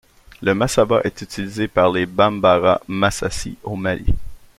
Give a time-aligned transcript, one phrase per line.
[0.41, 4.15] Le masaba est utilisé par les Bambara-Masasi au Mali.